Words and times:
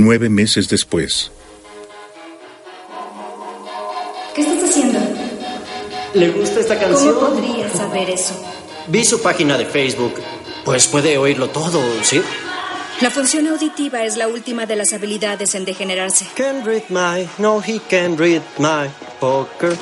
Nueve 0.00 0.28
meses 0.28 0.68
después. 0.68 1.32
¿Qué 4.32 4.42
estás 4.42 4.70
haciendo? 4.70 5.00
¿Le 6.14 6.30
gusta 6.30 6.60
esta 6.60 6.78
canción? 6.78 7.14
¿Cómo 7.16 7.30
podrías 7.30 7.72
saber 7.72 8.08
eso? 8.08 8.40
Vi 8.86 9.04
su 9.04 9.20
página 9.20 9.58
de 9.58 9.66
Facebook. 9.66 10.14
Pues 10.64 10.86
puede 10.86 11.18
oírlo 11.18 11.48
todo, 11.50 11.82
¿sí? 12.04 12.22
La 13.00 13.10
función 13.10 13.48
auditiva 13.48 14.04
es 14.04 14.16
la 14.16 14.28
última 14.28 14.66
de 14.66 14.76
las 14.76 14.92
habilidades 14.92 15.56
en 15.56 15.64
degenerarse. 15.64 16.26
Can 16.36 16.64
read 16.64 16.84
my, 16.90 17.28
no 17.38 17.60
he 17.60 17.80
can 17.90 18.16
read 18.16 18.42
my 18.58 18.88
poker. 19.18 19.76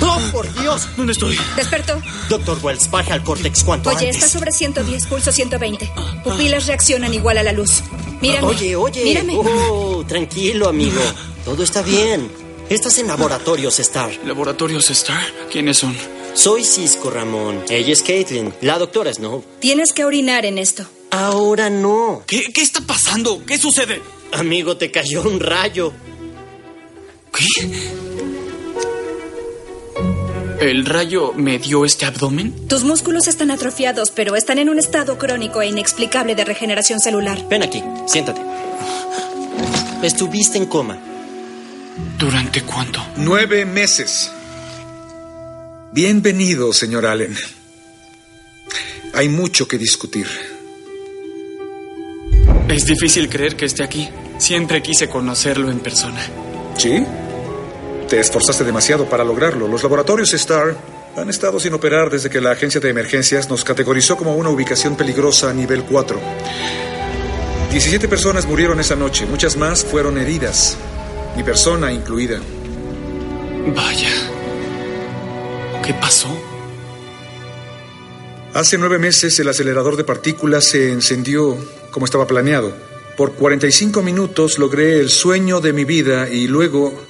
¡Oh, 0.00 0.20
por 0.32 0.50
Dios! 0.54 0.88
¿Dónde 0.96 1.12
estoy? 1.12 1.38
Despertó. 1.54 2.00
Doctor 2.30 2.58
Wells, 2.62 2.90
baja 2.90 3.12
al 3.12 3.22
córtex 3.22 3.62
cuanto 3.62 3.90
Oye, 3.90 4.06
antes. 4.06 4.16
está 4.16 4.28
sobre 4.28 4.52
110, 4.52 5.06
pulso 5.06 5.30
120. 5.32 5.90
Pupilas 6.24 6.66
reaccionan 6.66 7.12
igual 7.12 7.36
a 7.36 7.42
la 7.42 7.52
luz. 7.52 7.82
Mírame. 8.20 8.46
Oye, 8.46 8.76
oye. 8.76 9.04
Mírame. 9.04 9.34
Oh, 9.36 10.04
tranquilo, 10.06 10.68
amigo. 10.68 11.00
Todo 11.44 11.62
está 11.62 11.82
bien. 11.82 12.30
Estás 12.68 12.98
en 12.98 13.08
Laboratorios 13.08 13.78
Star. 13.80 14.10
¿Laboratorios 14.24 14.90
Star? 14.90 15.22
¿Quiénes 15.50 15.78
son? 15.78 15.96
Soy 16.34 16.64
Cisco 16.64 17.10
Ramón. 17.10 17.64
Ella 17.68 17.92
es 17.92 18.02
Caitlin. 18.02 18.52
La 18.60 18.78
doctora 18.78 19.12
Snow. 19.12 19.42
Tienes 19.58 19.92
que 19.92 20.04
orinar 20.04 20.44
en 20.44 20.58
esto. 20.58 20.84
Ahora 21.10 21.70
no. 21.70 22.22
¿Qué, 22.26 22.52
¿Qué 22.52 22.62
está 22.62 22.80
pasando? 22.82 23.42
¿Qué 23.44 23.58
sucede? 23.58 24.00
Amigo, 24.32 24.76
te 24.76 24.90
cayó 24.90 25.22
un 25.22 25.40
rayo. 25.40 25.92
¿Qué? 27.32 27.68
¿El 30.60 30.84
rayo 30.84 31.32
me 31.32 31.58
dio 31.58 31.86
este 31.86 32.04
abdomen? 32.04 32.68
Tus 32.68 32.84
músculos 32.84 33.28
están 33.28 33.50
atrofiados, 33.50 34.10
pero 34.10 34.36
están 34.36 34.58
en 34.58 34.68
un 34.68 34.78
estado 34.78 35.16
crónico 35.16 35.62
e 35.62 35.68
inexplicable 35.68 36.34
de 36.34 36.44
regeneración 36.44 37.00
celular. 37.00 37.42
Ven 37.48 37.62
aquí, 37.62 37.82
siéntate. 38.06 38.42
Estuviste 40.02 40.58
en 40.58 40.66
coma. 40.66 40.98
¿Durante 42.18 42.60
cuánto? 42.60 43.00
Nueve 43.16 43.64
meses. 43.64 44.30
Bienvenido, 45.92 46.74
señor 46.74 47.06
Allen. 47.06 47.34
Hay 49.14 49.30
mucho 49.30 49.66
que 49.66 49.78
discutir. 49.78 50.26
Es 52.68 52.84
difícil 52.84 53.30
creer 53.30 53.56
que 53.56 53.64
esté 53.64 53.82
aquí. 53.82 54.10
Siempre 54.36 54.82
quise 54.82 55.08
conocerlo 55.08 55.70
en 55.70 55.80
persona. 55.80 56.20
¿Sí? 56.76 57.02
Te 58.10 58.18
esforzaste 58.18 58.64
demasiado 58.64 59.08
para 59.08 59.22
lograrlo. 59.22 59.68
Los 59.68 59.84
laboratorios 59.84 60.34
Star 60.34 60.76
han 61.16 61.30
estado 61.30 61.60
sin 61.60 61.74
operar 61.74 62.10
desde 62.10 62.28
que 62.28 62.40
la 62.40 62.50
agencia 62.50 62.80
de 62.80 62.88
emergencias 62.88 63.48
nos 63.48 63.62
categorizó 63.62 64.16
como 64.16 64.34
una 64.34 64.50
ubicación 64.50 64.96
peligrosa 64.96 65.48
a 65.48 65.52
nivel 65.52 65.84
4. 65.84 66.18
17 67.70 68.08
personas 68.08 68.46
murieron 68.46 68.80
esa 68.80 68.96
noche, 68.96 69.26
muchas 69.26 69.56
más 69.56 69.84
fueron 69.84 70.18
heridas, 70.18 70.76
mi 71.36 71.44
persona 71.44 71.92
incluida. 71.92 72.40
Vaya. 73.76 74.10
¿Qué 75.86 75.94
pasó? 75.94 76.36
Hace 78.54 78.76
nueve 78.76 78.98
meses 78.98 79.38
el 79.38 79.46
acelerador 79.46 79.96
de 79.96 80.02
partículas 80.02 80.64
se 80.64 80.90
encendió 80.90 81.56
como 81.92 82.06
estaba 82.06 82.26
planeado. 82.26 82.74
Por 83.16 83.34
45 83.34 84.02
minutos 84.02 84.58
logré 84.58 84.98
el 84.98 85.10
sueño 85.10 85.60
de 85.60 85.72
mi 85.72 85.84
vida 85.84 86.28
y 86.28 86.48
luego... 86.48 87.09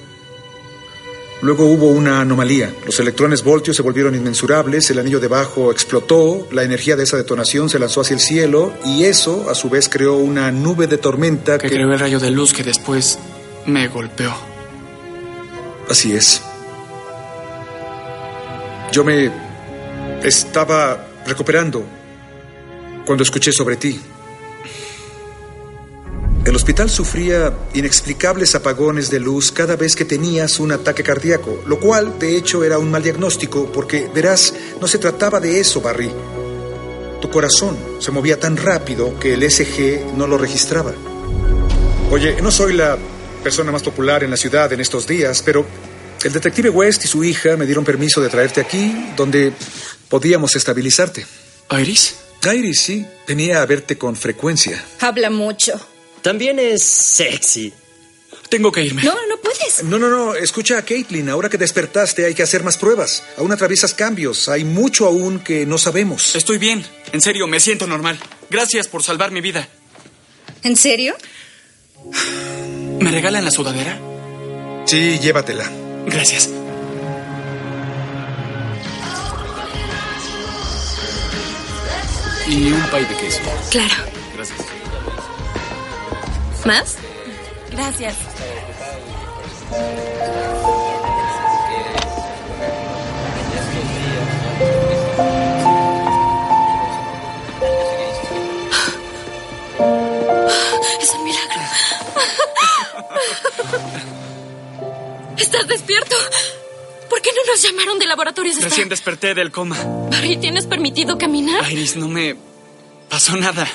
Luego 1.41 1.65
hubo 1.65 1.87
una 1.87 2.21
anomalía. 2.21 2.71
Los 2.85 2.99
electrones 2.99 3.43
voltios 3.43 3.75
se 3.75 3.81
volvieron 3.81 4.13
inmensurables, 4.13 4.89
el 4.91 4.99
anillo 4.99 5.19
debajo 5.19 5.71
explotó, 5.71 6.47
la 6.51 6.63
energía 6.63 6.95
de 6.95 7.03
esa 7.03 7.17
detonación 7.17 7.67
se 7.67 7.79
lanzó 7.79 8.01
hacia 8.01 8.13
el 8.13 8.19
cielo 8.19 8.73
y 8.85 9.05
eso 9.05 9.49
a 9.49 9.55
su 9.55 9.69
vez 9.69 9.89
creó 9.89 10.17
una 10.17 10.51
nube 10.51 10.85
de 10.85 10.97
tormenta 10.99 11.57
Que 11.57 11.67
que... 11.67 11.75
creó 11.75 11.91
el 11.91 11.99
rayo 11.99 12.19
de 12.19 12.29
luz 12.29 12.53
que 12.53 12.63
después 12.63 13.17
me 13.65 13.87
golpeó. 13.87 14.33
Así 15.89 16.13
es. 16.13 16.41
Yo 18.91 19.03
me 19.03 19.31
estaba 20.23 21.07
recuperando 21.25 21.83
cuando 23.05 23.23
escuché 23.23 23.51
sobre 23.51 23.77
ti. 23.77 23.99
El 26.43 26.55
hospital 26.55 26.89
sufría 26.89 27.53
inexplicables 27.75 28.55
apagones 28.55 29.11
de 29.11 29.19
luz 29.19 29.51
cada 29.51 29.75
vez 29.75 29.95
que 29.95 30.05
tenías 30.05 30.59
un 30.59 30.71
ataque 30.71 31.03
cardíaco, 31.03 31.61
lo 31.67 31.79
cual 31.79 32.17
de 32.17 32.35
hecho 32.35 32.63
era 32.63 32.79
un 32.79 32.89
mal 32.89 33.03
diagnóstico 33.03 33.71
porque, 33.71 34.09
verás, 34.13 34.53
no 34.81 34.87
se 34.87 34.97
trataba 34.97 35.39
de 35.39 35.59
eso, 35.59 35.81
Barry. 35.81 36.11
Tu 37.21 37.29
corazón 37.29 37.77
se 37.99 38.09
movía 38.09 38.39
tan 38.39 38.57
rápido 38.57 39.19
que 39.19 39.35
el 39.35 39.49
SG 39.49 40.15
no 40.17 40.25
lo 40.25 40.39
registraba. 40.39 40.93
Oye, 42.09 42.41
no 42.41 42.49
soy 42.49 42.73
la 42.73 42.97
persona 43.43 43.71
más 43.71 43.83
popular 43.83 44.23
en 44.23 44.31
la 44.31 44.37
ciudad 44.37 44.73
en 44.73 44.79
estos 44.79 45.05
días, 45.05 45.43
pero 45.45 45.63
el 46.23 46.33
detective 46.33 46.71
West 46.71 47.05
y 47.05 47.07
su 47.07 47.23
hija 47.23 47.55
me 47.55 47.67
dieron 47.67 47.85
permiso 47.85 48.19
de 48.19 48.29
traerte 48.29 48.61
aquí, 48.61 49.13
donde 49.15 49.53
podíamos 50.09 50.55
estabilizarte. 50.55 51.23
¿Iris? 51.69 52.15
Iris, 52.51 52.81
sí, 52.81 53.05
venía 53.27 53.61
a 53.61 53.65
verte 53.67 53.95
con 53.95 54.15
frecuencia. 54.15 54.83
Habla 54.99 55.29
mucho. 55.29 55.79
También 56.21 56.59
es 56.59 56.83
sexy. 56.83 57.73
Tengo 58.49 58.71
que 58.71 58.83
irme. 58.83 59.01
No, 59.03 59.15
no 59.27 59.37
puedes. 59.37 59.83
No, 59.83 59.97
no, 59.97 60.09
no, 60.09 60.35
escucha 60.35 60.77
a 60.77 60.81
Caitlin, 60.83 61.29
ahora 61.29 61.49
que 61.49 61.57
despertaste 61.57 62.25
hay 62.25 62.33
que 62.33 62.43
hacer 62.43 62.63
más 62.63 62.77
pruebas. 62.77 63.23
Aún 63.37 63.51
atraviesas 63.51 63.93
cambios, 63.93 64.49
hay 64.49 64.65
mucho 64.65 65.05
aún 65.05 65.39
que 65.39 65.65
no 65.65 65.77
sabemos. 65.77 66.35
Estoy 66.35 66.57
bien. 66.57 66.85
En 67.13 67.21
serio, 67.21 67.47
me 67.47 67.59
siento 67.61 67.87
normal. 67.87 68.19
Gracias 68.49 68.89
por 68.89 69.03
salvar 69.03 69.31
mi 69.31 69.39
vida. 69.39 69.67
¿En 70.63 70.75
serio? 70.75 71.15
¿Me 72.99 73.09
regalan 73.09 73.45
la 73.45 73.51
sudadera? 73.51 73.99
Sí, 74.85 75.17
llévatela. 75.19 75.71
Gracias. 76.07 76.49
Y 82.47 82.73
un 82.73 82.81
pay 82.91 83.05
de 83.05 83.15
queso. 83.15 83.39
Claro. 83.69 83.95
Gracias. 84.35 84.80
¿Más? 86.65 86.95
Gracias. 87.71 88.15
Es 101.01 101.11
un 101.13 101.23
milagro. 101.23 101.61
¿Estás 105.37 105.67
despierto? 105.67 106.15
¿Por 107.09 107.21
qué 107.21 107.29
no 107.35 107.51
nos 107.51 107.61
llamaron 107.61 107.99
de 107.99 108.05
laboratorios 108.05 108.55
de 108.57 108.63
Recién 108.63 108.89
desperté 108.89 109.33
del 109.33 109.51
coma. 109.51 109.77
Barry, 110.09 110.37
¿tienes 110.37 110.65
permitido 110.67 111.17
caminar? 111.17 111.69
Iris, 111.71 111.95
no 111.97 112.07
me 112.07 112.35
pasó 113.09 113.35
nada. 113.35 113.67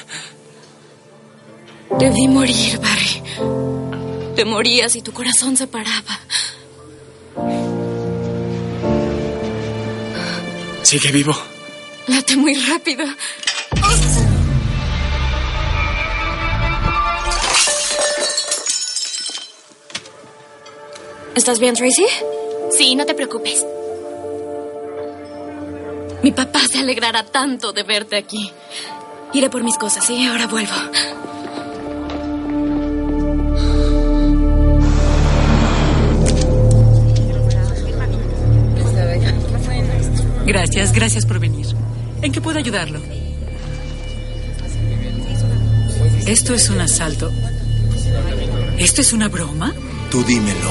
Debí 1.91 2.29
morir, 2.29 2.79
Barry. 2.79 3.23
Te 4.35 4.45
morías 4.45 4.95
y 4.97 5.03
tu 5.03 5.13
corazón 5.13 5.57
se 5.57 5.67
paraba. 5.67 6.21
Sigue 10.83 11.11
vivo. 11.11 11.35
Late 12.07 12.37
muy 12.37 12.55
rápido. 12.55 13.05
¿Estás 21.35 21.59
bien, 21.59 21.75
Tracy? 21.75 22.07
Sí, 22.71 22.95
no 22.95 23.05
te 23.05 23.15
preocupes. 23.15 23.65
Mi 26.23 26.33
papá 26.33 26.61
se 26.71 26.79
alegrará 26.79 27.25
tanto 27.25 27.73
de 27.73 27.83
verte 27.83 28.17
aquí. 28.17 28.51
Iré 29.33 29.51
por 29.51 29.63
mis 29.63 29.77
cosas 29.77 30.09
y 30.11 30.27
ahora 30.27 30.47
vuelvo. 30.47 30.73
Gracias, 40.47 40.93
gracias 40.93 41.27
por 41.27 41.41
venir. 41.41 41.67
¿En 42.23 42.31
qué 42.31 42.41
puedo 42.41 42.57
ayudarlo? 42.59 43.01
Esto 46.27 46.55
es 46.55 46.71
un 46.71 46.81
asalto. 46.81 47.33
¿Esto 48.79 49.01
es 49.01 49.13
una 49.13 49.29
broma? 49.29 49.75
Tú 50.09 50.23
dímelo. 50.23 50.71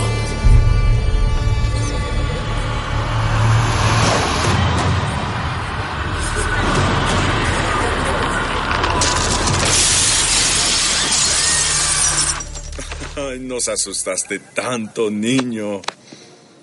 Ay, 13.17 13.39
nos 13.39 13.67
asustaste 13.67 14.39
tanto, 14.39 15.11
niño. 15.11 15.81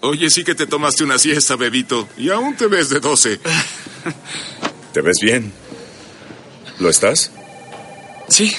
Oye, 0.04 0.30
sí 0.30 0.42
que 0.42 0.56
te 0.56 0.66
tomaste 0.66 1.04
una 1.04 1.16
siesta, 1.16 1.54
bebito. 1.54 2.08
Y 2.18 2.28
aún 2.30 2.56
te 2.56 2.66
ves 2.66 2.88
de 2.88 2.98
12. 2.98 3.38
¿Te 4.92 5.00
ves 5.00 5.18
bien? 5.22 5.52
¿Lo 6.80 6.90
estás? 6.90 7.30
Sí, 8.28 8.52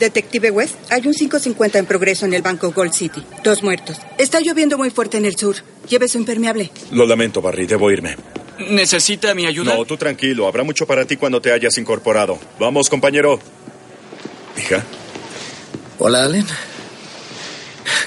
Detective 0.00 0.50
West, 0.50 0.74
hay 0.90 1.06
un 1.06 1.12
550 1.12 1.78
en 1.78 1.84
progreso 1.84 2.24
en 2.24 2.32
el 2.32 2.40
banco 2.40 2.72
Gold 2.72 2.94
City. 2.94 3.22
Dos 3.44 3.62
muertos. 3.62 3.98
Está 4.16 4.40
lloviendo 4.40 4.78
muy 4.78 4.88
fuerte 4.88 5.18
en 5.18 5.26
el 5.26 5.36
sur. 5.36 5.56
Lleve 5.86 6.08
su 6.08 6.16
impermeable. 6.16 6.70
Lo 6.92 7.04
lamento, 7.04 7.42
Barry, 7.42 7.66
debo 7.66 7.90
irme. 7.90 8.16
¿Necesita 8.70 9.34
mi 9.34 9.44
ayuda? 9.44 9.76
No, 9.76 9.84
tú 9.84 9.98
tranquilo. 9.98 10.48
Habrá 10.48 10.64
mucho 10.64 10.86
para 10.86 11.04
ti 11.04 11.18
cuando 11.18 11.42
te 11.42 11.52
hayas 11.52 11.76
incorporado. 11.76 12.38
Vamos, 12.58 12.88
compañero. 12.88 13.38
Hija. 14.56 14.82
Hola, 15.98 16.24
Allen. 16.24 16.46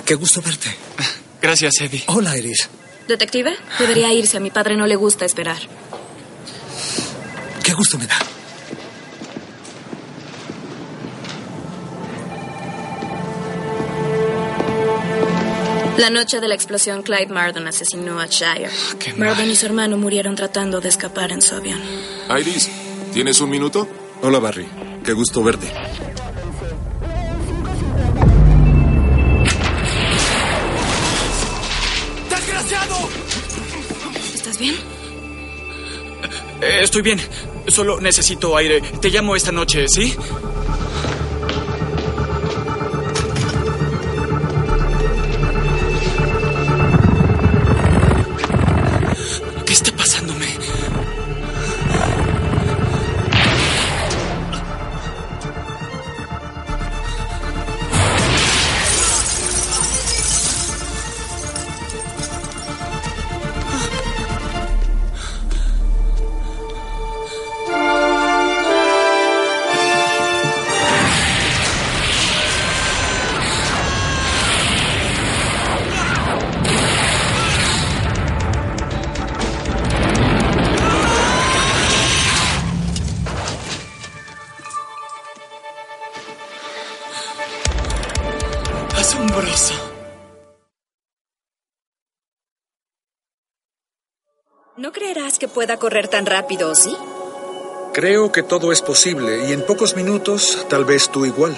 Qué 0.06 0.16
gusto 0.16 0.42
verte. 0.42 0.70
Gracias, 1.40 1.74
Eddie. 1.82 2.04
Hola, 2.08 2.36
Iris. 2.36 2.68
Detective, 3.10 3.58
debería 3.80 4.14
irse. 4.14 4.38
A 4.38 4.40
mi 4.40 4.52
padre 4.52 4.78
no 4.78 4.86
le 4.86 4.96
gusta 4.96 5.26
esperar. 5.26 5.58
Qué 7.64 7.74
gusto 7.74 7.98
me 7.98 8.06
da. 8.06 8.16
La 15.98 16.10
noche 16.10 16.40
de 16.40 16.48
la 16.48 16.56
explosión, 16.56 17.04
Clyde 17.04 17.28
Mardon 17.28 17.68
asesinó 17.68 18.20
a 18.20 18.28
Shire. 18.28 18.70
qué 19.00 19.14
Mardon 19.14 19.40
mal. 19.40 19.50
y 19.52 19.56
su 19.56 19.66
hermano 19.66 19.98
murieron 19.98 20.36
tratando 20.36 20.80
de 20.80 20.88
escapar 20.88 21.32
en 21.34 21.42
su 21.42 21.56
avión. 21.56 21.80
Iris, 22.40 22.70
¿tienes 23.14 23.42
un 23.42 23.50
minuto? 23.50 23.88
Hola, 24.22 24.40
Barry. 24.40 24.66
Qué 25.04 25.12
gusto 25.12 25.44
verte. 25.44 25.68
¿Estás 34.60 34.76
bien? 34.76 34.76
Eh, 36.62 36.80
estoy 36.82 37.02
bien. 37.02 37.20
Solo 37.68 38.02
necesito 38.02 38.58
aire. 38.58 38.82
Te 38.82 39.10
llamo 39.10 39.36
esta 39.36 39.52
noche, 39.52 39.86
¿sí? 39.88 40.14
No 94.80 94.94
creerás 94.94 95.40
que 95.40 95.50
pueda 95.50 95.76
correr 95.76 96.08
tan 96.08 96.26
rápido, 96.26 96.74
¿sí? 96.74 96.96
Creo 97.92 98.32
que 98.32 98.44
todo 98.44 98.72
es 98.72 98.82
posible 98.82 99.50
y 99.50 99.52
en 99.52 99.66
pocos 99.66 99.98
minutos 99.98 100.66
tal 100.70 100.86
vez 100.86 101.10
tú 101.10 101.26
igual. 101.26 101.54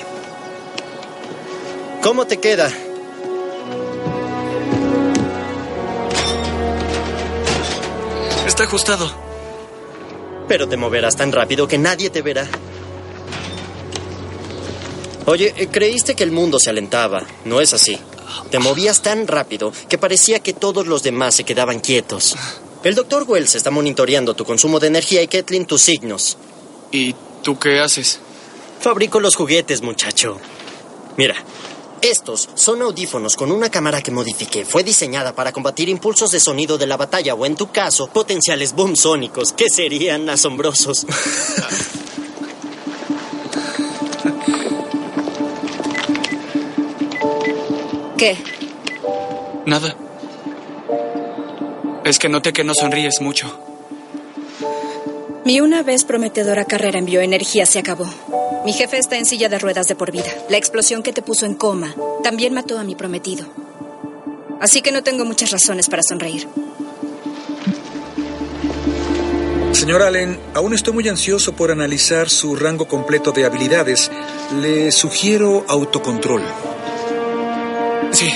¿Cómo 2.02 2.26
te 2.26 2.38
queda? 2.38 2.72
Está 8.48 8.64
ajustado. 8.64 9.12
Pero 10.48 10.68
te 10.68 10.78
moverás 10.78 11.16
tan 11.16 11.32
rápido 11.32 11.68
que 11.68 11.78
nadie 11.78 12.10
te 12.10 12.24
verá. 12.24 12.48
Oye, 15.28 15.54
eh, 15.58 15.68
creíste 15.68 16.16
que 16.16 16.24
el 16.24 16.32
mundo 16.32 16.58
se 16.60 16.72
alentaba. 16.72 17.22
No 17.46 17.62
es 17.62 17.72
así. 17.76 18.00
Te 18.50 18.58
movías 18.58 19.04
tan 19.04 19.28
rápido 19.28 19.72
que 19.88 20.00
parecía 20.00 20.40
que 20.40 20.54
todos 20.54 20.88
los 20.88 21.04
demás 21.04 21.36
se 21.36 21.44
quedaban 21.44 21.82
quietos. 21.82 22.36
El 22.84 22.96
doctor 22.96 23.26
Wells 23.28 23.54
está 23.54 23.70
monitoreando 23.70 24.34
tu 24.34 24.44
consumo 24.44 24.80
de 24.80 24.88
energía 24.88 25.22
y 25.22 25.28
Kathleen 25.28 25.68
tus 25.68 25.84
signos. 25.84 26.36
¿Y 26.92 27.14
tú 27.44 27.60
qué 27.60 27.80
haces? 27.80 28.20
Fabrico 28.80 29.20
los 29.20 29.36
juguetes, 29.36 29.84
muchacho. 29.84 30.40
Mira, 31.16 31.36
estos 32.02 32.50
son 32.56 32.82
audífonos 32.82 33.36
con 33.36 33.52
una 33.52 33.70
cámara 33.70 34.02
que 34.02 34.10
modifiqué. 34.10 34.66
Fue 34.66 34.84
diseñada 34.84 35.36
para 35.36 35.52
combatir 35.52 35.90
impulsos 35.90 36.32
de 36.32 36.40
sonido 36.40 36.80
de 36.80 36.88
la 36.88 36.98
batalla 36.98 37.36
o, 37.36 37.46
en 37.46 37.56
tu 37.56 37.72
caso, 37.72 38.08
potenciales 38.08 38.74
boom 38.74 38.96
sónicos, 38.96 39.54
que 39.54 39.70
serían 39.70 40.28
asombrosos. 40.28 41.06
¿Qué? 48.18 48.38
Nada. 49.68 49.96
Es 52.12 52.20
que 52.20 52.28
noté 52.28 52.52
que 52.52 52.66
no 52.66 52.74
sonríes 52.74 53.22
mucho. 53.22 53.58
Mi 55.46 55.62
una 55.62 55.82
vez 55.82 56.04
prometedora 56.04 56.66
carrera 56.66 57.00
en 57.00 57.06
bioenergía 57.06 57.66
se 57.66 57.80
acabó. 57.80 58.06
Mi 58.66 58.74
jefe 58.74 58.98
está 58.98 59.16
en 59.16 59.24
silla 59.26 59.48
de 59.48 59.58
ruedas 59.58 59.88
de 59.88 59.96
por 59.96 60.12
vida. 60.12 60.30
La 60.50 60.58
explosión 60.58 61.04
que 61.04 61.14
te 61.14 61.22
puso 61.22 61.46
en 61.46 61.56
coma 61.56 61.96
también 62.22 62.54
mató 62.54 62.78
a 62.78 62.84
mi 62.84 62.96
prometido. 62.96 63.46
Así 64.60 64.82
que 64.82 64.92
no 64.92 65.04
tengo 65.04 65.24
muchas 65.24 65.52
razones 65.52 65.88
para 65.88 66.04
sonreír. 66.04 66.50
Señor 69.72 70.02
Allen, 70.02 70.38
aún 70.54 70.74
estoy 70.74 70.94
muy 70.94 71.08
ansioso 71.08 71.54
por 71.54 71.72
analizar 71.72 72.30
su 72.30 72.58
rango 72.58 72.90
completo 72.90 73.32
de 73.32 73.46
habilidades. 73.46 74.12
Le 74.60 74.92
sugiero 74.92 75.64
autocontrol. 75.66 76.44
Sí. 78.12 78.30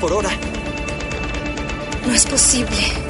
Por 0.00 0.12
hora. 0.12 0.30
No 2.06 2.14
es 2.14 2.26
posible. 2.26 3.07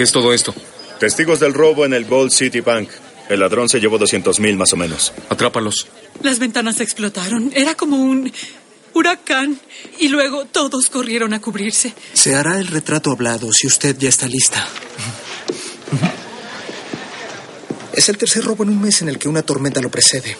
¿Qué 0.00 0.04
es 0.04 0.12
todo 0.12 0.32
esto? 0.32 0.54
Testigos 0.98 1.40
del 1.40 1.52
robo 1.52 1.84
en 1.84 1.92
el 1.92 2.06
Gold 2.06 2.30
City 2.30 2.60
Bank. 2.60 2.88
El 3.28 3.40
ladrón 3.40 3.68
se 3.68 3.80
llevó 3.80 3.98
200 3.98 4.40
mil 4.40 4.56
más 4.56 4.72
o 4.72 4.76
menos. 4.76 5.12
Atrápalos. 5.28 5.88
Las 6.22 6.38
ventanas 6.38 6.80
explotaron. 6.80 7.52
Era 7.54 7.74
como 7.74 7.98
un 7.98 8.32
huracán. 8.94 9.60
Y 9.98 10.08
luego 10.08 10.46
todos 10.46 10.86
corrieron 10.86 11.34
a 11.34 11.40
cubrirse. 11.42 11.92
Se 12.14 12.34
hará 12.34 12.58
el 12.58 12.68
retrato 12.68 13.10
hablado 13.10 13.52
si 13.52 13.66
usted 13.66 13.94
ya 13.98 14.08
está 14.08 14.26
lista. 14.26 14.66
Es 17.92 18.08
el 18.08 18.16
tercer 18.16 18.42
robo 18.42 18.62
en 18.62 18.70
un 18.70 18.80
mes 18.80 19.02
en 19.02 19.10
el 19.10 19.18
que 19.18 19.28
una 19.28 19.42
tormenta 19.42 19.82
lo 19.82 19.90
precede. 19.90 20.34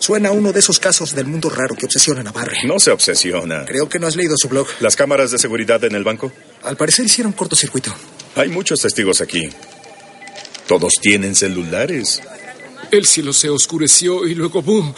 Suena 0.00 0.30
a 0.30 0.32
uno 0.32 0.52
de 0.52 0.58
esos 0.58 0.80
casos 0.80 1.14
del 1.14 1.26
mundo 1.26 1.50
raro 1.50 1.76
que 1.76 1.86
obsesionan 1.86 2.26
a 2.26 2.32
Barry. 2.32 2.66
No 2.66 2.80
se 2.80 2.90
obsesiona. 2.90 3.64
Creo 3.64 3.88
que 3.88 4.00
no 4.00 4.08
has 4.08 4.16
leído 4.16 4.34
su 4.36 4.48
blog. 4.48 4.66
¿Las 4.80 4.96
cámaras 4.96 5.30
de 5.30 5.38
seguridad 5.38 5.84
en 5.84 5.94
el 5.94 6.02
banco? 6.02 6.32
Al 6.64 6.76
parecer 6.76 7.06
hicieron 7.06 7.32
cortocircuito. 7.32 7.94
Hay 8.36 8.48
muchos 8.48 8.80
testigos 8.80 9.20
aquí. 9.20 9.48
Todos 10.66 10.94
tienen 11.00 11.34
celulares. 11.34 12.22
El 12.90 13.06
cielo 13.06 13.32
se 13.32 13.50
oscureció 13.50 14.26
y 14.26 14.34
luego, 14.34 14.62
¡boom! 14.62 14.94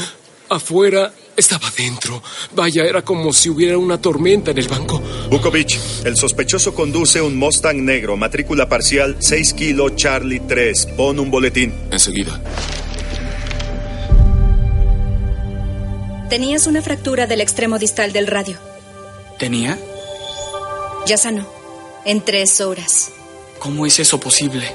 Afuera 0.49 1.13
estaba 1.37 1.71
dentro. 1.77 2.23
Vaya, 2.55 2.85
era 2.85 3.03
como 3.03 3.33
si 3.33 3.51
hubiera 3.51 3.77
una 3.77 4.01
tormenta 4.01 4.53
en 4.53 4.59
el 4.59 4.69
banco. 4.69 5.03
Bukovic, 5.31 5.79
el 6.05 6.17
sospechoso 6.17 6.75
conduce 6.75 7.21
un 7.21 7.37
Mustang 7.37 7.85
negro, 7.85 8.17
matrícula 8.17 8.69
parcial 8.69 9.17
6 9.19 9.55
kilo 9.55 9.91
Charlie 9.91 10.41
3. 10.41 10.87
Pon 10.97 11.19
un 11.19 11.31
boletín. 11.31 11.75
Enseguida. 11.91 12.41
Tenías 16.31 16.67
una 16.67 16.83
fractura 16.83 17.27
del 17.27 17.41
extremo 17.41 17.79
distal 17.79 18.13
del 18.13 18.27
radio. 18.27 18.59
¿Tenía? 19.39 19.79
Ya 21.07 21.17
sanó. 21.19 21.47
En 22.05 22.21
tres 22.21 22.61
horas. 22.61 23.13
¿Cómo 23.59 23.87
es 23.87 23.99
eso 23.99 24.21
posible? 24.21 24.75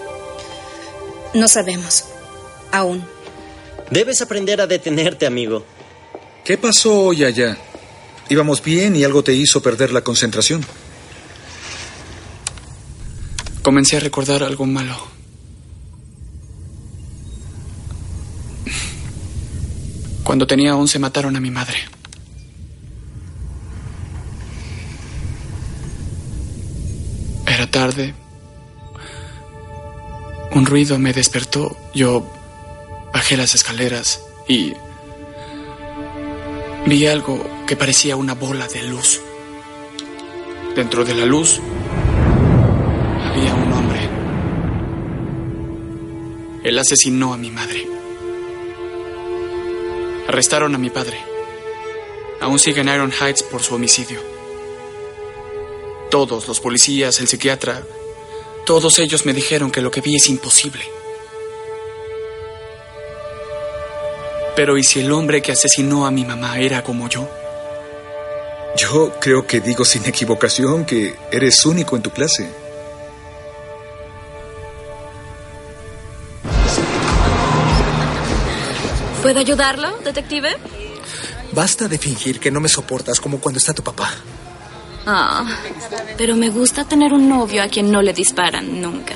No 1.33 1.47
sabemos. 1.47 2.05
Aún. 2.71 3.03
Debes 3.89 4.21
aprender 4.21 4.61
a 4.61 4.67
detenerte, 4.67 5.25
amigo. 5.25 5.65
¿Qué 6.43 6.57
pasó 6.57 7.07
hoy 7.07 7.23
allá? 7.23 7.57
Íbamos 8.29 8.63
bien 8.63 8.95
y 8.95 9.03
algo 9.03 9.23
te 9.23 9.33
hizo 9.33 9.61
perder 9.61 9.91
la 9.91 10.01
concentración. 10.01 10.65
Comencé 13.61 13.97
a 13.97 13.99
recordar 13.99 14.43
algo 14.43 14.65
malo. 14.65 14.97
Cuando 20.23 20.47
tenía 20.47 20.75
11 20.75 20.97
mataron 20.99 21.35
a 21.35 21.39
mi 21.39 21.51
madre. 21.51 21.77
Era 27.45 27.69
tarde. 27.69 28.20
Un 30.53 30.65
ruido 30.65 30.99
me 30.99 31.13
despertó. 31.13 31.77
Yo 31.93 32.25
bajé 33.13 33.37
las 33.37 33.55
escaleras 33.55 34.21
y 34.47 34.73
vi 36.85 37.07
algo 37.07 37.41
que 37.65 37.75
parecía 37.77 38.15
una 38.17 38.33
bola 38.33 38.67
de 38.67 38.83
luz. 38.83 39.21
Dentro 40.75 41.05
de 41.05 41.15
la 41.15 41.25
luz 41.25 41.59
había 43.23 43.53
un 43.53 43.71
hombre. 43.71 44.09
Él 46.63 46.77
asesinó 46.77 47.33
a 47.33 47.37
mi 47.37 47.49
madre. 47.49 47.87
Arrestaron 50.27 50.75
a 50.75 50.77
mi 50.77 50.89
padre. 50.89 51.17
Aún 52.41 52.59
sigue 52.59 52.81
en 52.81 52.89
Iron 52.89 53.11
Heights 53.11 53.43
por 53.43 53.61
su 53.61 53.75
homicidio. 53.75 54.19
Todos, 56.09 56.47
los 56.47 56.59
policías, 56.59 57.21
el 57.21 57.27
psiquiatra, 57.27 57.83
todos 58.65 58.99
ellos 58.99 59.25
me 59.25 59.33
dijeron 59.33 59.71
que 59.71 59.81
lo 59.81 59.91
que 59.91 60.01
vi 60.01 60.15
es 60.15 60.29
imposible. 60.29 60.83
Pero 64.55 64.77
¿y 64.77 64.83
si 64.83 64.99
el 64.99 65.11
hombre 65.11 65.41
que 65.41 65.51
asesinó 65.51 66.05
a 66.05 66.11
mi 66.11 66.25
mamá 66.25 66.59
era 66.59 66.83
como 66.83 67.07
yo? 67.09 67.29
Yo 68.77 69.13
creo 69.19 69.45
que 69.45 69.59
digo 69.59 69.85
sin 69.85 70.05
equivocación 70.05 70.85
que 70.85 71.15
eres 71.31 71.65
único 71.65 71.95
en 71.95 72.01
tu 72.01 72.11
clase. 72.11 72.49
¿Puedo 79.21 79.39
ayudarlo, 79.39 79.97
detective? 79.99 80.49
Basta 81.51 81.87
de 81.87 81.97
fingir 81.97 82.39
que 82.39 82.49
no 82.49 82.59
me 82.59 82.69
soportas 82.69 83.19
como 83.19 83.39
cuando 83.39 83.59
está 83.59 83.73
tu 83.73 83.83
papá. 83.83 84.11
Ah, 85.05 85.45
pero 86.17 86.35
me 86.35 86.49
gusta 86.49 86.85
tener 86.85 87.13
un 87.13 87.27
novio 87.27 87.63
a 87.63 87.67
quien 87.67 87.91
no 87.91 88.01
le 88.01 88.13
disparan 88.13 88.81
nunca. 88.81 89.15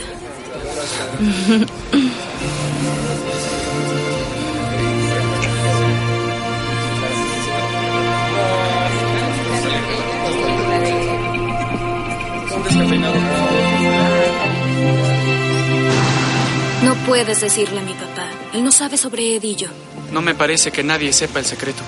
No 16.83 16.95
puedes 17.05 17.41
decirle 17.41 17.79
a 17.79 17.83
mi 17.83 17.93
papá. 17.93 18.27
Él 18.53 18.63
no 18.63 18.71
sabe 18.71 18.97
sobre 18.97 19.35
Ed 19.35 19.43
y 19.43 19.55
yo. 19.55 19.67
No 20.11 20.21
me 20.21 20.35
parece 20.35 20.71
que 20.71 20.83
nadie 20.83 21.13
sepa 21.13 21.39
el 21.39 21.45
secreto. 21.45 21.81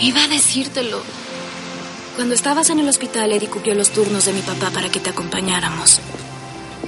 Iba 0.00 0.24
a 0.24 0.28
decírtelo. 0.28 1.02
Cuando 2.16 2.34
estabas 2.34 2.70
en 2.70 2.78
el 2.78 2.88
hospital, 2.88 3.32
Eddie 3.32 3.48
cubrió 3.48 3.74
los 3.74 3.90
turnos 3.90 4.24
de 4.26 4.32
mi 4.32 4.40
papá 4.40 4.70
para 4.70 4.88
que 4.88 5.00
te 5.00 5.10
acompañáramos. 5.10 6.00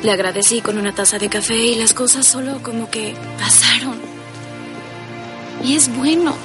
Le 0.03 0.13
agradecí 0.13 0.61
con 0.61 0.79
una 0.79 0.95
taza 0.95 1.19
de 1.19 1.29
café 1.29 1.57
y 1.57 1.75
las 1.75 1.95
cosas 1.95 2.25
solo 2.25 2.63
como 2.63 2.91
que 2.91 3.15
pasaron. 3.39 4.01
Y 5.65 5.75
es 5.75 5.95
bueno. 5.95 6.37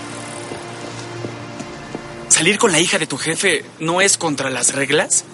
¿Salir 2.29 2.57
con 2.57 2.71
la 2.71 2.79
hija 2.79 2.97
de 2.97 3.05
tu 3.05 3.17
jefe 3.17 3.63
no 3.79 4.01
es 4.01 4.17
contra 4.17 4.49
las 4.49 4.73
reglas? 4.73 5.25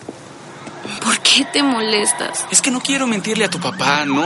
¿Por 1.02 1.20
qué 1.20 1.46
te 1.54 1.64
molestas? 1.64 2.44
Es 2.52 2.62
que 2.62 2.72
no 2.72 2.82
quiero 2.82 3.08
mentirle 3.08 3.46
a 3.46 3.50
tu 3.50 3.60
papá, 3.62 4.04
no. 4.06 4.26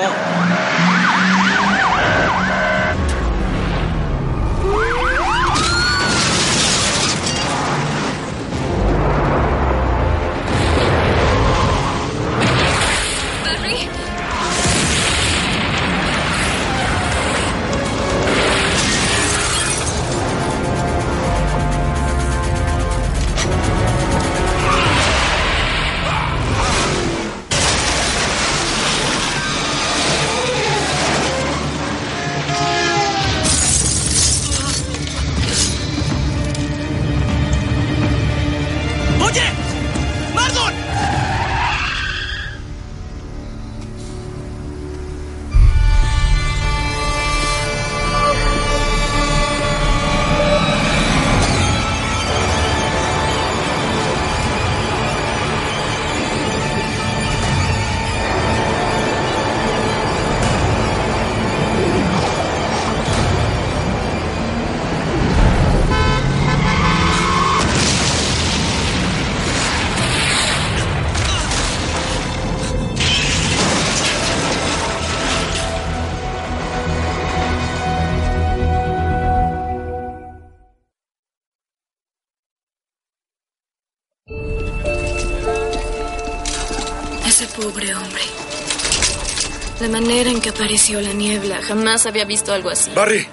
Manera 90.02 90.30
en 90.30 90.42
que 90.42 90.50
apareció 90.50 91.00
la 91.02 91.14
niebla. 91.14 91.62
Jamás 91.62 92.06
había 92.06 92.26
visto 92.26 92.54
algo 92.54 92.70
así. 92.70 92.92
Barry, 92.92 93.26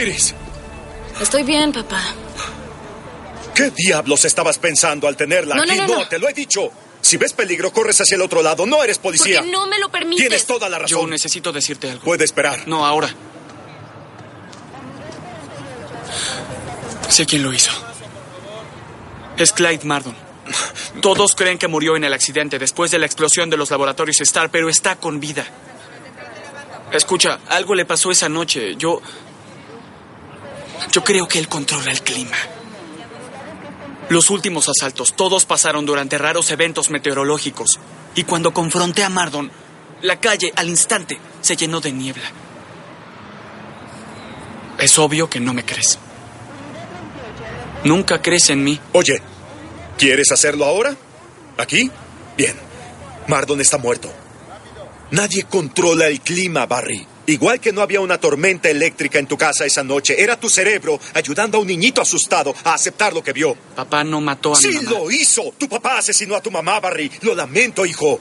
Iris, 0.00 0.34
Estoy 1.20 1.42
bien, 1.44 1.72
papá. 1.72 2.02
¿qué 3.54 3.70
diablos 3.70 4.24
estabas 4.24 4.58
pensando 4.58 5.06
al 5.06 5.16
tenerla 5.16 5.54
No, 5.54 5.62
aquí? 5.62 5.76
no, 5.76 5.86
no, 5.86 5.98
no. 6.00 6.08
te 6.08 6.18
lo 6.18 6.28
he 6.28 6.32
dicho. 6.32 6.72
Si 7.00 7.16
ves 7.18 7.32
peligro, 7.34 7.70
corres 7.72 8.00
hacia 8.00 8.14
el 8.16 8.22
otro 8.22 8.42
lado. 8.42 8.64
No 8.66 8.82
eres 8.82 8.98
policía. 8.98 9.40
Porque 9.40 9.52
no 9.52 9.66
me 9.66 9.78
lo 9.78 9.90
permites. 9.90 10.26
Tienes 10.26 10.46
toda 10.46 10.68
la 10.68 10.78
razón. 10.78 11.00
Yo 11.02 11.06
necesito 11.06 11.52
decirte 11.52 11.90
algo. 11.90 12.02
Puede 12.02 12.24
esperar. 12.24 12.66
No, 12.66 12.84
ahora. 12.86 13.14
Sé 17.08 17.26
quién 17.26 17.42
lo 17.42 17.52
hizo. 17.52 17.70
Es 19.36 19.52
Clyde 19.52 19.84
Mardon. 19.84 20.16
Todos 21.00 21.34
creen 21.34 21.58
que 21.58 21.68
murió 21.68 21.96
en 21.96 22.04
el 22.04 22.12
accidente 22.12 22.58
después 22.58 22.90
de 22.90 22.98
la 22.98 23.06
explosión 23.06 23.50
de 23.50 23.56
los 23.56 23.70
laboratorios 23.70 24.20
Star, 24.22 24.50
pero 24.50 24.68
está 24.68 24.96
con 24.96 25.20
vida. 25.20 25.46
Escucha, 26.94 27.40
algo 27.48 27.74
le 27.74 27.84
pasó 27.84 28.12
esa 28.12 28.28
noche. 28.28 28.76
Yo. 28.76 29.02
Yo 30.92 31.02
creo 31.02 31.26
que 31.26 31.40
él 31.40 31.48
controla 31.48 31.90
el 31.90 32.00
clima. 32.02 32.36
Los 34.10 34.30
últimos 34.30 34.68
asaltos, 34.68 35.16
todos 35.16 35.44
pasaron 35.44 35.86
durante 35.86 36.18
raros 36.18 36.52
eventos 36.52 36.90
meteorológicos. 36.90 37.80
Y 38.14 38.22
cuando 38.22 38.54
confronté 38.54 39.02
a 39.02 39.08
Mardon, 39.08 39.50
la 40.02 40.20
calle 40.20 40.52
al 40.54 40.68
instante 40.68 41.18
se 41.40 41.56
llenó 41.56 41.80
de 41.80 41.90
niebla. 41.90 42.30
Es 44.78 44.96
obvio 44.96 45.28
que 45.28 45.40
no 45.40 45.52
me 45.52 45.64
crees. 45.64 45.98
Nunca 47.82 48.22
crees 48.22 48.50
en 48.50 48.62
mí. 48.62 48.78
Oye, 48.92 49.20
¿quieres 49.98 50.30
hacerlo 50.30 50.64
ahora? 50.64 50.94
¿Aquí? 51.58 51.90
Bien. 52.36 52.54
Mardon 53.26 53.60
está 53.60 53.78
muerto. 53.78 54.12
Nadie 55.10 55.44
controla 55.44 56.06
el 56.08 56.20
clima, 56.20 56.66
Barry. 56.66 57.06
Igual 57.26 57.58
que 57.60 57.72
no 57.72 57.80
había 57.80 58.00
una 58.00 58.18
tormenta 58.18 58.68
eléctrica 58.68 59.18
en 59.18 59.26
tu 59.26 59.38
casa 59.38 59.64
esa 59.64 59.82
noche, 59.82 60.20
era 60.20 60.38
tu 60.38 60.50
cerebro 60.50 61.00
ayudando 61.14 61.56
a 61.56 61.60
un 61.60 61.66
niñito 61.66 62.02
asustado 62.02 62.54
a 62.64 62.74
aceptar 62.74 63.12
lo 63.14 63.22
que 63.22 63.32
vio. 63.32 63.54
Papá 63.74 64.04
no 64.04 64.20
mató 64.20 64.52
a 64.52 64.56
sí, 64.56 64.68
mi 64.68 64.74
mamá. 64.76 64.90
lo 64.90 65.10
hizo. 65.10 65.54
Tu 65.56 65.68
papá 65.68 65.98
asesinó 65.98 66.34
a 66.34 66.42
tu 66.42 66.50
mamá, 66.50 66.80
Barry. 66.80 67.10
Lo 67.22 67.34
lamento, 67.34 67.86
hijo. 67.86 68.20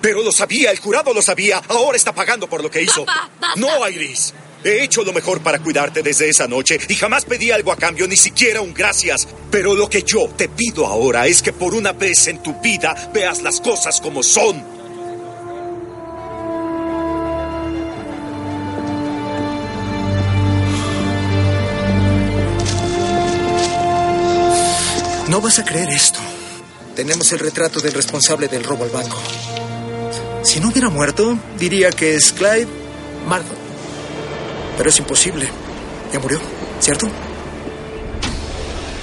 Pero 0.00 0.22
lo 0.22 0.32
sabía, 0.32 0.72
el 0.72 0.80
jurado 0.80 1.14
lo 1.14 1.22
sabía. 1.22 1.62
Ahora 1.68 1.96
está 1.96 2.12
pagando 2.12 2.48
por 2.48 2.62
lo 2.62 2.70
que 2.70 2.82
hizo. 2.82 3.04
Papá. 3.04 3.52
No, 3.56 3.88
Iris. 3.88 4.34
He 4.64 4.82
hecho 4.84 5.02
lo 5.02 5.12
mejor 5.12 5.40
para 5.40 5.58
cuidarte 5.58 6.02
desde 6.02 6.28
esa 6.28 6.46
noche 6.46 6.78
y 6.88 6.94
jamás 6.94 7.24
pedí 7.24 7.50
algo 7.50 7.72
a 7.72 7.76
cambio, 7.76 8.06
ni 8.06 8.16
siquiera 8.16 8.60
un 8.60 8.72
gracias. 8.72 9.28
Pero 9.50 9.74
lo 9.74 9.88
que 9.88 10.02
yo 10.02 10.28
te 10.36 10.48
pido 10.48 10.86
ahora 10.86 11.26
es 11.26 11.42
que 11.42 11.52
por 11.52 11.74
una 11.74 11.92
vez 11.92 12.28
en 12.28 12.42
tu 12.42 12.60
vida 12.60 13.10
veas 13.12 13.42
las 13.42 13.60
cosas 13.60 14.00
como 14.00 14.22
son. 14.22 14.81
No 25.32 25.40
vas 25.40 25.58
a 25.58 25.64
creer 25.64 25.88
esto. 25.88 26.18
Tenemos 26.94 27.32
el 27.32 27.38
retrato 27.38 27.80
del 27.80 27.94
responsable 27.94 28.48
del 28.48 28.62
robo 28.62 28.84
al 28.84 28.90
banco. 28.90 29.18
Si 30.44 30.60
no 30.60 30.68
hubiera 30.68 30.90
muerto, 30.90 31.38
diría 31.58 31.90
que 31.90 32.16
es 32.16 32.34
Clyde 32.34 32.68
Mardon. 33.26 33.56
Pero 34.76 34.90
es 34.90 34.98
imposible. 34.98 35.48
Ya 36.12 36.20
murió, 36.20 36.38
¿cierto? 36.80 37.08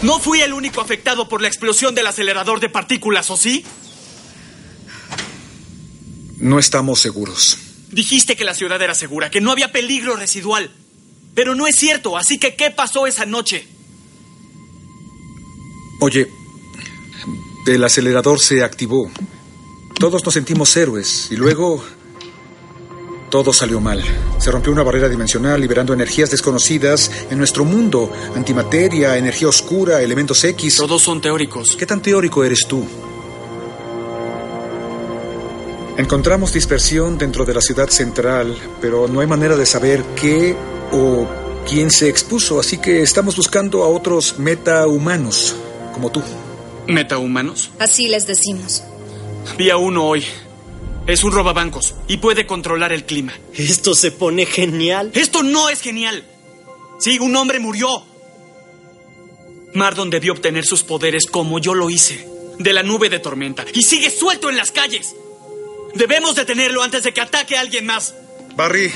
No 0.03 0.19
fui 0.19 0.41
el 0.41 0.53
único 0.53 0.81
afectado 0.81 1.27
por 1.27 1.41
la 1.41 1.47
explosión 1.47 1.95
del 1.95 2.05
acelerador 2.05 2.59
de 2.59 2.69
partículas, 2.69 3.31
¿o 3.31 3.35
sí? 3.35 3.65
No 6.37 6.59
estamos 6.59 7.01
seguros. 7.01 7.57
Dijiste 7.89 8.35
que 8.35 8.43
la 8.43 8.53
ciudad 8.53 8.79
era 8.79 8.93
segura, 8.93 9.31
que 9.31 9.41
no 9.41 9.51
había 9.51 9.71
peligro 9.71 10.15
residual. 10.15 10.69
Pero 11.33 11.55
no 11.55 11.65
es 11.65 11.75
cierto, 11.75 12.17
así 12.17 12.37
que 12.37 12.55
¿qué 12.55 12.69
pasó 12.69 13.07
esa 13.07 13.25
noche? 13.25 13.78
Oye, 15.99 16.31
el 17.67 17.83
acelerador 17.83 18.39
se 18.39 18.63
activó. 18.63 19.09
Todos 19.99 20.23
nos 20.23 20.33
sentimos 20.33 20.75
héroes 20.77 21.27
y 21.29 21.35
luego 21.35 21.83
todo 23.29 23.53
salió 23.53 23.79
mal. 23.79 24.03
Se 24.39 24.49
rompió 24.49 24.71
una 24.71 24.83
barrera 24.83 25.09
dimensional 25.09 25.59
liberando 25.59 25.93
energías 25.93 26.31
desconocidas 26.31 27.11
en 27.29 27.37
nuestro 27.37 27.65
mundo. 27.65 28.11
Antimateria, 28.35 29.17
energía 29.17 29.49
oscura, 29.49 30.01
elementos 30.01 30.43
X. 30.43 30.77
Todos 30.77 31.01
son 31.01 31.21
teóricos. 31.21 31.75
¿Qué 31.77 31.85
tan 31.85 32.01
teórico 32.01 32.43
eres 32.43 32.65
tú? 32.67 32.85
Encontramos 35.97 36.53
dispersión 36.53 37.17
dentro 37.17 37.43
de 37.43 37.53
la 37.53 37.59
ciudad 37.59 37.89
central, 37.89 38.55
pero 38.79 39.09
no 39.09 39.19
hay 39.19 39.27
manera 39.27 39.57
de 39.57 39.65
saber 39.65 40.01
qué 40.15 40.55
o 40.93 41.27
quién 41.67 41.91
se 41.91 42.07
expuso, 42.07 42.57
así 42.57 42.77
que 42.77 43.01
estamos 43.01 43.35
buscando 43.35 43.83
a 43.83 43.89
otros 43.89 44.39
metahumanos, 44.39 45.55
como 45.93 46.11
tú. 46.11 46.23
¿Metahumanos? 46.87 47.71
Así 47.79 48.07
les 48.07 48.25
decimos. 48.27 48.83
Vi 49.57 49.69
a 49.69 49.77
uno 49.77 50.05
hoy. 50.05 50.23
Es 51.07 51.23
un 51.23 51.31
robabancos 51.31 51.95
y 52.07 52.17
puede 52.17 52.45
controlar 52.45 52.93
el 52.93 53.05
clima. 53.05 53.33
Esto 53.55 53.95
se 53.95 54.11
pone 54.11 54.45
genial. 54.45 55.11
Esto 55.15 55.43
no 55.43 55.69
es 55.69 55.81
genial. 55.81 56.23
Sí, 56.99 57.17
un 57.19 57.35
hombre 57.35 57.59
murió. 57.59 58.03
Mardon 59.73 60.09
debió 60.09 60.33
obtener 60.33 60.65
sus 60.65 60.83
poderes 60.83 61.25
como 61.25 61.59
yo 61.59 61.73
lo 61.73 61.89
hice, 61.89 62.27
de 62.57 62.73
la 62.73 62.83
nube 62.83 63.09
de 63.09 63.19
tormenta, 63.19 63.65
y 63.73 63.83
sigue 63.83 64.09
suelto 64.09 64.49
en 64.49 64.57
las 64.57 64.71
calles. 64.71 65.15
Debemos 65.93 66.35
detenerlo 66.35 66.83
antes 66.83 67.03
de 67.03 67.13
que 67.13 67.21
ataque 67.21 67.55
a 67.55 67.61
alguien 67.61 67.85
más. 67.85 68.15
Barry, 68.55 68.91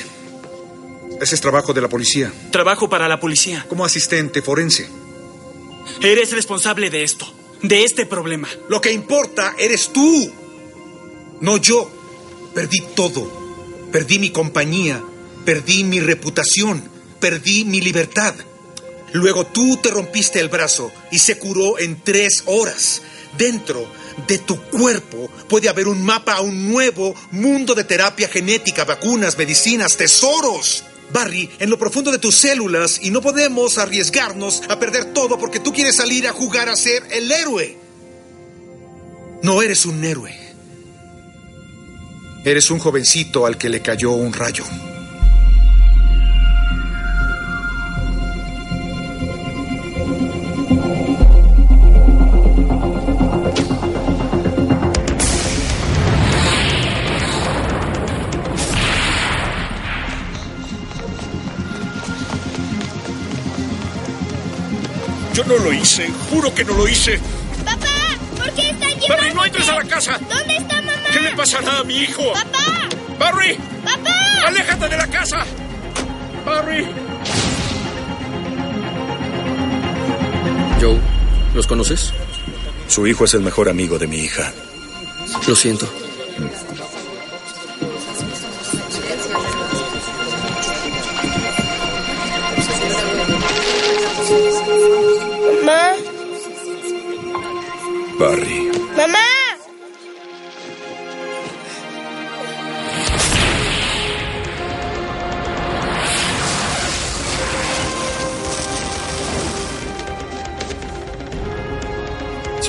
ese 1.22 1.36
es 1.36 1.42
trabajo 1.42 1.74
de 1.74 1.82
la 1.82 1.90
policía. 1.90 2.32
Trabajo 2.52 2.90
para 2.90 3.08
la 3.08 3.20
policía. 3.20 3.66
Como 3.70 3.86
asistente 3.86 4.42
forense. 4.42 4.90
Eres 6.02 6.32
responsable 6.32 6.90
de 6.90 7.04
esto, 7.04 7.32
de 7.62 7.84
este 7.84 8.06
problema. 8.06 8.48
Lo 8.70 8.82
que 8.82 8.92
importa 8.92 9.56
eres 9.58 9.90
tú, 9.94 10.32
no 11.42 11.58
yo. 11.58 11.92
Perdí 12.54 12.82
todo. 12.96 13.44
Perdí 13.92 14.18
mi 14.18 14.32
compañía, 14.32 15.04
perdí 15.46 15.84
mi 15.84 16.00
reputación, 16.00 16.84
perdí 17.20 17.64
mi 17.64 17.80
libertad. 17.80 18.34
Luego 19.12 19.46
tú 19.46 19.78
te 19.78 19.92
rompiste 19.92 20.40
el 20.40 20.50
brazo 20.50 20.92
y 21.12 21.20
se 21.20 21.38
curó 21.38 21.78
en 21.78 22.02
tres 22.02 22.44
horas. 22.48 23.04
Dentro 23.38 23.88
de 24.28 24.40
tu 24.40 24.60
cuerpo 24.60 25.30
puede 25.48 25.70
haber 25.70 25.88
un 25.88 26.04
mapa 26.04 26.34
a 26.34 26.42
un 26.42 26.72
nuevo 26.72 27.14
mundo 27.32 27.76
de 27.76 27.84
terapia 27.84 28.28
genética, 28.28 28.84
vacunas, 28.84 29.38
medicinas, 29.38 29.96
tesoros. 29.96 30.84
Barry, 31.12 31.50
en 31.60 31.70
lo 31.70 31.78
profundo 31.78 32.12
de 32.12 32.18
tus 32.18 32.38
células 32.38 33.00
y 33.02 33.12
no 33.12 33.22
podemos 33.22 33.78
arriesgarnos 33.78 34.64
a 34.70 34.80
perder 34.80 35.14
todo 35.14 35.38
porque 35.38 35.60
tú 35.60 35.74
quieres 35.74 35.96
salir 35.96 36.28
a 36.28 36.34
jugar 36.34 36.70
a 36.70 36.76
ser 36.76 37.04
el 37.12 37.32
héroe. 37.32 37.78
No 39.42 39.62
eres 39.62 39.86
un 39.86 40.04
héroe. 40.04 40.34
Eres 42.46 42.72
un 42.72 42.80
jovencito 42.80 43.46
al 43.46 43.58
que 43.58 43.70
le 43.70 43.82
cayó 43.82 44.12
un 44.12 44.34
rayo. 44.34 44.66
Yo 65.34 65.44
no 65.46 65.58
lo 65.58 65.74
hice, 65.74 66.12
juro 66.30 66.54
que 66.54 66.64
no 66.64 66.74
lo 66.74 66.88
hice. 66.88 67.20
¡Papá! 67.66 67.88
¿Por 68.38 68.52
qué 68.54 68.70
están 68.70 68.90
llevando? 68.90 69.08
¡Barry, 69.10 69.34
no 69.34 69.46
entres 69.46 69.68
a 69.68 69.76
la 69.76 69.84
casa! 69.84 70.20
¿Dónde 70.30 70.58
está 70.58 70.76
mamá? 70.82 71.10
¿Qué 71.12 71.20
le 71.22 71.36
pasará 71.36 71.80
a 71.80 71.84
mi 71.84 71.98
hijo? 71.98 72.34
¡Papá! 72.34 72.88
¡Barry! 73.18 73.58
¡Papá! 73.84 74.16
¡Aléjate 74.46 74.90
de 74.90 74.98
la 74.98 75.08
casa! 75.08 75.46
¡Barry! 76.46 76.86
Joe, 80.80 81.00
¿los 81.56 81.66
conoces? 81.66 82.14
Su 82.88 83.08
hijo 83.08 83.26
es 83.26 83.34
el 83.34 83.42
mejor 83.42 83.70
amigo 83.70 83.98
de 83.98 84.06
mi 84.06 84.18
hija. 84.18 84.54
Lo 85.48 85.56
siento. 85.56 85.92
Mamá. 86.38 86.93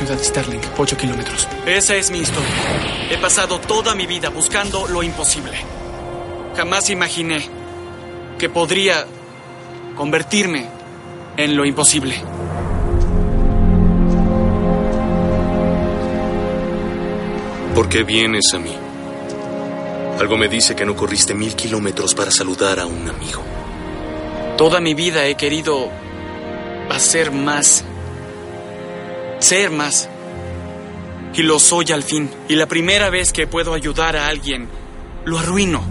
Ciudad 0.04 0.22
Starling, 0.22 0.60
8 0.76 0.96
kilómetros. 0.98 1.48
Esa 1.64 1.96
es 1.96 2.10
mi 2.10 2.18
historia. 2.18 2.50
He 3.10 3.16
pasado 3.16 3.58
toda 3.58 3.94
mi 3.94 4.06
vida 4.06 4.28
buscando 4.28 4.86
lo 4.86 5.02
imposible. 5.02 5.56
Jamás 6.54 6.90
imaginé 6.90 7.48
que 8.38 8.50
podría 8.50 9.06
convertirme 9.96 10.66
en 11.38 11.56
lo 11.56 11.64
imposible. 11.64 12.16
¿Por 17.74 17.88
qué 17.88 18.02
vienes 18.02 18.52
a 18.52 18.58
mí? 18.58 18.76
Algo 20.20 20.36
me 20.36 20.48
dice 20.48 20.76
que 20.76 20.84
no 20.84 20.94
corriste 20.94 21.32
mil 21.32 21.56
kilómetros 21.56 22.14
para 22.14 22.30
saludar 22.30 22.78
a 22.78 22.84
un 22.84 23.08
amigo. 23.08 23.42
Toda 24.58 24.80
mi 24.80 24.92
vida 24.92 25.24
he 25.24 25.34
querido 25.34 25.88
hacer 26.90 27.32
más, 27.32 27.86
ser 29.44 29.70
más. 29.70 30.08
Y 31.34 31.42
lo 31.42 31.58
soy 31.58 31.92
al 31.92 32.02
fin. 32.02 32.30
Y 32.48 32.56
la 32.56 32.66
primera 32.66 33.10
vez 33.10 33.32
que 33.32 33.46
puedo 33.46 33.74
ayudar 33.74 34.16
a 34.16 34.28
alguien, 34.28 34.68
lo 35.24 35.38
arruino. 35.38 35.84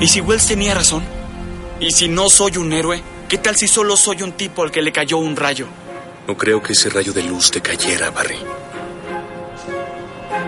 ¿Y 0.00 0.08
si 0.08 0.20
Wells 0.20 0.46
tenía 0.46 0.74
razón? 0.74 1.04
¿Y 1.78 1.92
si 1.92 2.08
no 2.08 2.30
soy 2.30 2.56
un 2.56 2.72
héroe? 2.72 3.02
¿Qué 3.28 3.38
tal 3.38 3.56
si 3.56 3.68
solo 3.68 3.96
soy 3.96 4.22
un 4.22 4.32
tipo 4.32 4.62
al 4.62 4.70
que 4.70 4.82
le 4.82 4.92
cayó 4.92 5.18
un 5.18 5.36
rayo? 5.36 5.66
No 6.26 6.36
creo 6.36 6.62
que 6.62 6.72
ese 6.72 6.88
rayo 6.88 7.12
de 7.12 7.22
luz 7.22 7.50
te 7.50 7.60
cayera, 7.60 8.10
Barry. 8.10 8.38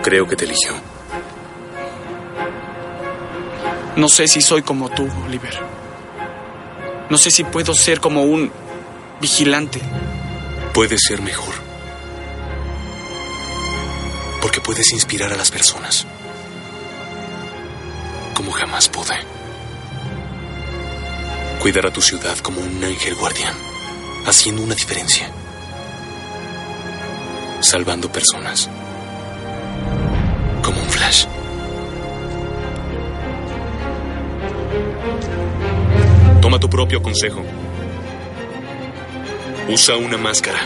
Creo 0.01 0.27
que 0.27 0.35
te 0.35 0.45
eligió. 0.45 0.73
No 3.95 4.09
sé 4.09 4.27
si 4.27 4.41
soy 4.41 4.61
como 4.61 4.89
tú, 4.89 5.07
Oliver. 5.25 5.57
No 7.09 7.17
sé 7.17 7.29
si 7.29 7.43
puedo 7.43 7.73
ser 7.73 7.99
como 7.99 8.23
un 8.23 8.51
vigilante. 9.21 9.81
Puedes 10.75 11.03
ser 11.07 11.21
mejor. 11.21 11.55
Porque 14.41 14.59
puedes 14.59 14.91
inspirar 14.91 15.31
a 15.31 15.37
las 15.37 15.49
personas. 15.49 16.05
Como 18.33 18.51
jamás 18.51 18.89
pude. 18.89 19.15
Cuidar 21.61 21.87
a 21.87 21.93
tu 21.93 22.01
ciudad 22.01 22.37
como 22.39 22.59
un 22.59 22.83
ángel 22.83 23.15
guardián. 23.15 23.55
Haciendo 24.25 24.63
una 24.63 24.75
diferencia. 24.75 25.31
Salvando 27.61 28.11
personas. 28.11 28.69
Como 30.61 30.81
un 30.81 30.89
flash. 30.89 31.25
Toma 36.41 36.59
tu 36.59 36.69
propio 36.69 37.01
consejo. 37.01 37.45
Usa 39.67 39.97
una 39.97 40.15
máscara. 40.17 40.59